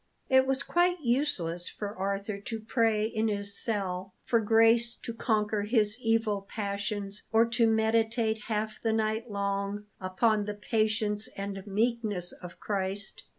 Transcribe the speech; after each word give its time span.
It 0.29 0.47
was 0.47 0.63
quite 0.63 0.99
useless 1.01 1.69
for 1.69 1.95
Arthur 1.95 2.39
to 2.39 2.59
pray 2.59 3.03
in 3.05 3.27
his 3.27 3.55
cell 3.55 4.15
for 4.25 4.39
grace 4.39 4.95
to 4.95 5.13
conquer 5.13 5.61
his 5.61 5.95
evil 6.01 6.41
passions, 6.49 7.21
or 7.31 7.45
to 7.49 7.67
meditate 7.67 8.45
half 8.45 8.81
the 8.81 8.93
night 8.93 9.29
long 9.29 9.85
upon 9.99 10.45
the 10.45 10.55
patience 10.55 11.29
and 11.37 11.67
meekness 11.67 12.31
of 12.31 12.59
Christ. 12.59 13.25